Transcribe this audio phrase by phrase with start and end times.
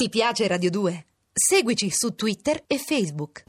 [0.00, 1.06] Ti piace Radio 2?
[1.32, 3.42] Seguici su Twitter e Facebook.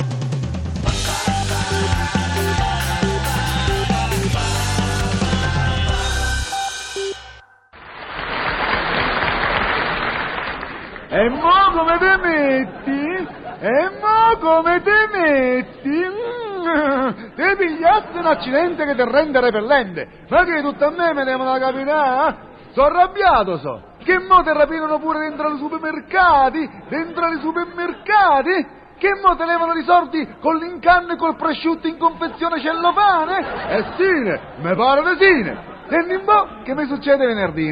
[11.12, 13.28] E mo come te metti?
[13.62, 15.90] E mo come te metti?
[15.90, 20.08] Mm, Te pigliassi un accidente che ti rende repellente.
[20.30, 22.36] Ma che tutto a me me devono capitare?
[22.74, 23.82] Sono arrabbiato, so.
[24.10, 26.68] Che mo te rapinano pure dentro ai supermercati?
[26.88, 28.68] Dentro ai supermercati?
[28.98, 33.68] Che mo te levano i soldi con l'incanno e col prosciutto in confezione cellofane?
[33.70, 35.58] E sine, me pare di sine.
[35.90, 37.70] Senti un po' che mi succede venerdì.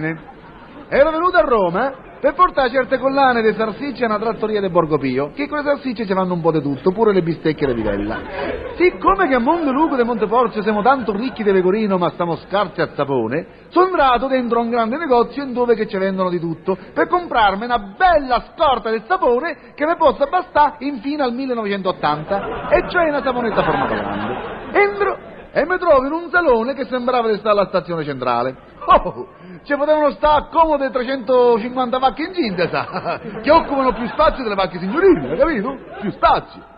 [0.89, 4.97] Ero venuto a Roma per portare certe collane di salsicce a una trattoria di Borgo
[4.97, 7.73] Pio, che con le salsicce ci fanno un po' di tutto, pure le bistecche di
[7.73, 8.19] vivella.
[8.75, 12.81] Siccome che a Monte Luco e Monteporzio siamo tanto ricchi di pecorino ma stiamo scarsi
[12.81, 16.77] a sapone, sono entrato dentro un grande negozio in dove che ci vendono di tutto,
[16.93, 22.89] per comprarmi una bella scorta di sapone che mi possa bastare infine al 1980, e
[22.89, 24.55] cioè una saponetta formata grande.
[24.71, 25.17] Entro
[25.51, 28.75] e mi trovo in un salone che sembrava di stare alla stazione centrale.
[28.89, 29.27] Oh,
[29.63, 35.29] ci potevano stare comode 350 vacche incinte, sa, che occupano più spazio delle vacche signorili,
[35.29, 35.77] hai capito?
[35.99, 36.75] Più spazio.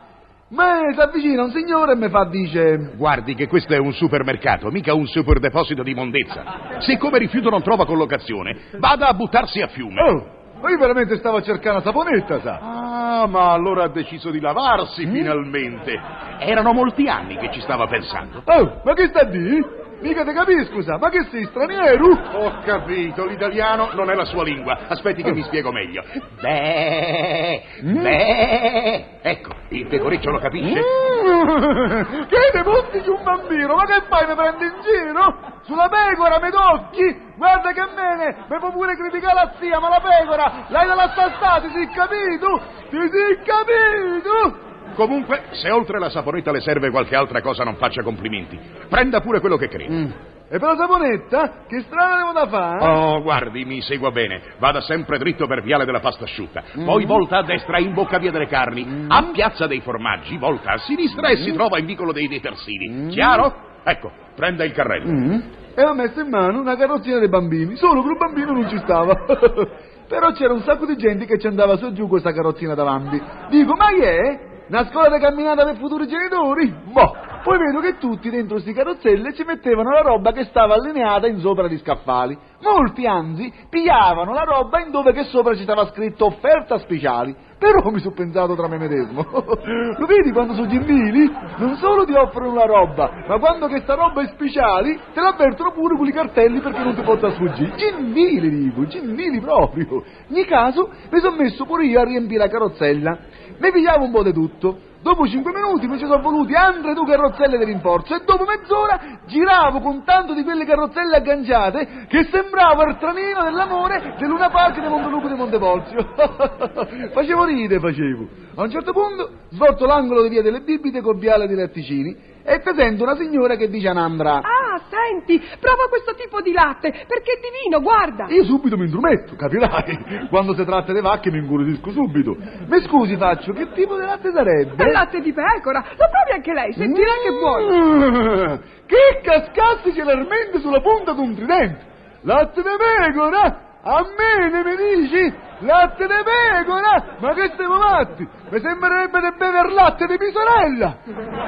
[0.49, 2.93] Ma si avvicina un signore e mi fa, dice...
[2.95, 6.79] Guardi che questo è un supermercato, mica un superdeposito di immondezza.
[6.79, 10.01] Se come rifiuto non trova collocazione, vada a buttarsi a fiume.
[10.01, 10.25] Oh,
[10.59, 12.59] ma io veramente stavo a cercare una saponetta, sa.
[12.61, 15.93] Ah, ma allora ha deciso di lavarsi finalmente.
[16.39, 18.41] Erano molti anni che ci stava pensando.
[18.43, 19.78] Oh, ma che sta a dire?
[20.01, 22.07] Mica te capisco, sa, ma che sei, straniero?
[22.07, 24.87] Ho capito, l'italiano non è la sua lingua.
[24.87, 26.03] Aspetti che mi spiego meglio.
[26.39, 29.05] Beh, beh.
[29.21, 30.79] Ecco, il pecoreccio lo capisce?
[30.79, 33.75] Mm, che butti di un bambino?
[33.75, 35.37] Ma che fai, mi prendi in giro?
[35.63, 37.27] Sulla pecora mi tocchi?
[37.35, 41.67] Guarda che bene, mi può pure criticare la zia, ma la pecora l'hai dalla stastata,
[41.67, 42.61] ti sei capito?
[42.89, 44.67] Ti sei capito?
[44.95, 48.59] Comunque, se oltre la saponetta le serve qualche altra cosa, non faccia complimenti.
[48.87, 50.37] Prenda pure quello che crede.
[50.51, 51.65] E per la saponetta?
[51.67, 52.83] Che strada devo da fare?
[52.83, 54.41] Oh, guardi, mi segua bene.
[54.57, 56.63] Vada sempre dritto per Viale della Pasta Asciutta.
[56.83, 59.05] Poi volta a destra in bocca Via delle Carni.
[59.07, 63.09] A Piazza dei Formaggi, volta a sinistra e si trova in Vicolo dei Detersini.
[63.09, 63.53] Chiaro?
[63.83, 65.41] Ecco, prenda il carrello.
[65.75, 67.75] E ho messo in mano una carrozzina dei bambini.
[67.75, 69.13] Solo che un bambino non ci stava.
[70.09, 73.21] Però c'era un sacco di gente che ci andava su e giù questa carrozzina davanti.
[73.49, 74.48] Dico, ma che è?
[74.69, 76.71] Una scuola di camminata per futuri genitori?
[76.91, 77.27] Boh!
[77.41, 81.39] Poi vedo che tutti dentro questi carrozzelle ci mettevano la roba che stava allineata in
[81.39, 82.37] sopra di scaffali.
[82.61, 87.35] Molti, anzi, pigliavano la roba in dove che sopra ci stava scritto offerta speciali.
[87.57, 89.25] Però mi sono pensato tra me medesimo.
[89.33, 91.29] Lo vedi quando sono gentili?
[91.57, 95.71] Non solo ti offrono la roba, ma quando che sta roba è speciali, te l'avvertono
[95.71, 97.75] pure con i cartelli perché non ti possa sfuggire.
[97.75, 100.03] Gentili, dico, gentili proprio.
[100.27, 103.17] In caso, mi sono messo pure io a riempire la carrozzella.
[103.59, 104.87] Ne pigliavo un po' di tutto.
[105.01, 108.99] Dopo cinque minuti mi ci sono voluti altre due carrozzelle di rinforzo e dopo mezz'ora
[109.27, 114.81] giravo con tanto di quelle carrozzelle agganciate che sembrava il tranino dell'amore del Luna Park
[114.81, 116.05] di Montelupo di Montepolzio.
[117.13, 118.27] facevo ride, facevo.
[118.55, 122.59] A un certo punto svolto l'angolo di via delle Bibite col viale dei Latticini e
[122.59, 124.41] presento una signora che dice a Nambra
[124.79, 128.25] Ah, senti, prova questo tipo di latte, perché è divino, guarda.
[128.29, 130.27] Io subito mi intrometto, capirai.
[130.29, 132.35] Quando si tratta di vacche mi incuriosisco subito.
[132.67, 134.83] Mi scusi, faccio, che tipo di latte sarebbe?
[134.83, 137.67] È latte di pecora, lo provi anche lei, sentirà che è buono.
[137.69, 141.87] Mm, Che cascassi celermente sulla punta di un tridente!
[142.21, 143.67] Latte di pecora?
[143.81, 145.33] A me ne mi dici?
[145.59, 147.15] Latte di pecora?
[147.19, 148.27] Ma che stiamo matti?
[148.49, 150.97] Mi sembrerebbe di bever latte di mia sorella!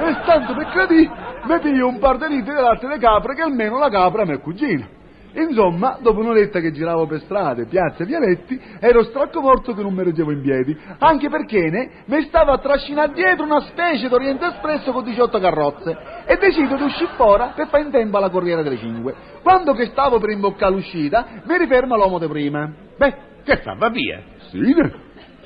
[0.06, 1.10] E tanto per credì,
[1.44, 4.34] mi piglio un par di litri di latte di capra che almeno la capra mi
[4.34, 5.00] è cugina.
[5.34, 9.94] Insomma, dopo un'oretta che giravo per strade, piazze e vialetti, ero stracco morto che non
[9.94, 14.44] mi reggevo in piedi, anche perché ne mi stava a trascinare dietro una specie d'Oriente
[14.44, 18.62] Espresso con 18 carrozze e decido di uscire fuori per fare in tempo alla Corriera
[18.62, 19.14] delle Cinque.
[19.42, 22.70] Quando che stavo per imboccare l'uscita, mi riferma l'uomo di prima.
[22.98, 23.74] Beh, Che fa?
[23.74, 24.20] Va via.
[24.50, 24.92] sì, ne,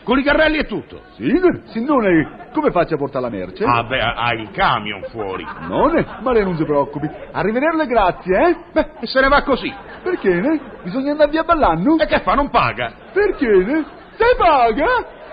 [0.07, 1.01] Con i carrelli e tutto.
[1.17, 1.29] sì,
[1.65, 3.65] signore, come faccio a portare la merce?
[3.65, 5.45] Ah, beh, ha il camion fuori.
[5.69, 7.11] No, ne, ma lei non si preoccupi.
[7.33, 8.57] Arrivederle, grazie, eh?
[8.73, 9.73] Beh, e se ne va così.
[10.05, 10.61] Perché, ne?
[10.85, 11.99] Bisogna andare via ballando?
[11.99, 12.35] E che fa?
[12.35, 12.93] Non paga.
[13.13, 13.85] Perché, ne?
[14.17, 14.87] Se paga?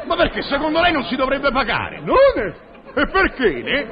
[0.08, 2.00] Ma perché secondo lei non si dovrebbe pagare?
[2.02, 2.54] Non ne?
[2.96, 3.88] E perché, ne?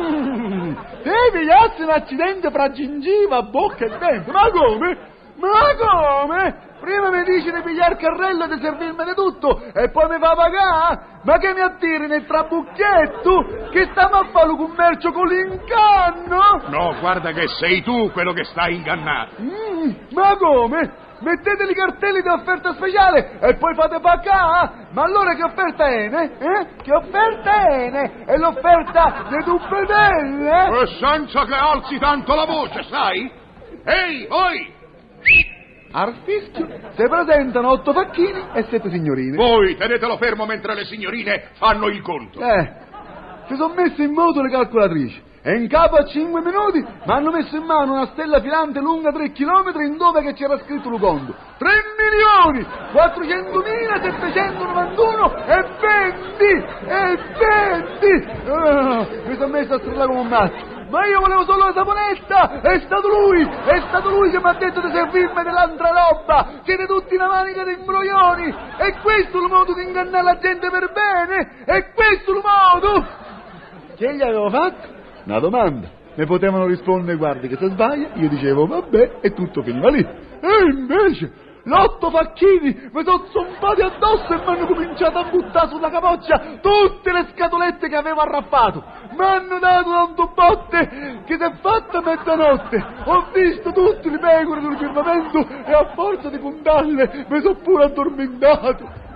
[0.00, 0.72] Mm,
[1.02, 4.30] Te pigliassi un accidente fra gingiva, bocca e dente.
[4.30, 4.96] Ma come?
[5.38, 6.66] Ma come?
[6.80, 10.18] Prima mi dici di pigliare il carrello e di servirmi di tutto e poi mi
[10.18, 11.00] fa pagare?
[11.24, 13.68] Ma che mi attiri nel trabucchetto?
[13.70, 16.62] Che stiamo a fare un commercio con l'incanno?
[16.68, 19.34] No, guarda che sei tu quello che sta ingannato.
[19.40, 21.06] Mm, ma come?
[21.20, 24.86] mettete i cartelli di offerta speciale e poi fate pacà.
[24.92, 26.38] Ma allora che offerta è, ne?
[26.38, 26.66] Eh?
[26.82, 28.24] Che offerta è, ne?
[28.24, 30.80] È l'offerta di Dubbedelle?
[30.82, 33.30] E senza che alzi tanto la voce, sai?
[33.84, 34.76] Ehi, voi!
[35.90, 39.36] Al fischio si presentano otto facchini e sette signorine.
[39.36, 42.40] Voi tenetelo fermo mentre le signorine fanno il conto.
[42.40, 42.72] Eh,
[43.48, 47.30] si sono messe in moto le calcolatrici e in capo a 5 minuti mi hanno
[47.30, 51.34] messo in mano una stella filante lunga 3 km in dove che c'era scritto conto.
[51.56, 56.44] 3 milioni 400.791 e 20
[56.86, 60.76] e 20 Ah, mi sono messo a strillare come un matto.
[60.88, 62.60] Ma io volevo solo la saponetta!
[62.60, 63.42] È stato lui!
[63.42, 66.60] È stato lui che mi ha detto di servirmi dell'altra roba!
[66.64, 68.54] Siete tutti una manica di imbroglioni!
[68.78, 71.64] E questo è il modo di ingannare la gente per bene!
[71.66, 73.06] E questo è il modo!
[73.96, 74.88] Che gli avevo fatto?
[75.24, 75.88] Una domanda.
[76.14, 80.00] Mi potevano rispondere, guardi che se sbaglia, io dicevo vabbè e tutto finiva lì.
[80.00, 81.32] E invece,
[81.68, 87.12] l'otto facchini mi sono zompati addosso e mi hanno cominciato a buttare sulla capoccia tutte
[87.12, 88.82] le scatolette che avevo arrappato.
[89.10, 92.84] Mi hanno dato tanto botte che si è fatta mezzanotte.
[93.04, 97.84] Ho visto tutti i pecore sul firmamento e a forza di puntarle mi sono pure
[97.84, 99.06] addormentato.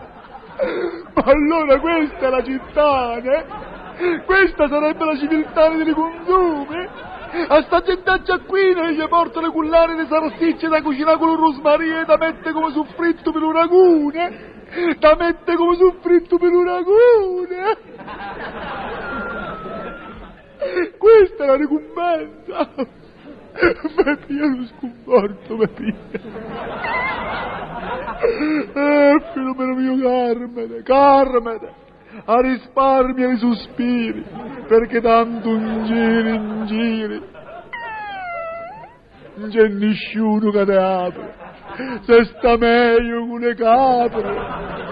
[1.15, 4.21] Ma allora questa è la città, eh?
[4.25, 6.89] Questa sarebbe la civiltà dei consumi?
[7.33, 11.39] A sta gentaccia qui ne gli porto le cullare di salsicce da cucinare con il
[11.39, 14.51] rosmarino e da mettere come soffritto per un ragune?
[14.99, 17.77] Da mettere come soffritto per un ragune?
[20.99, 22.69] Questa è la ricompensa!
[24.27, 25.95] Pia lo sconforto, pia.
[28.75, 31.83] Eh, fenomeno mio Carmine, Carmine!
[32.25, 34.25] a risparmio i sospiri,
[34.73, 37.23] perché tanto in giri, in giri,
[39.35, 41.35] non c'è nessuno che te apre,
[42.07, 44.92] se sta meglio con le capre.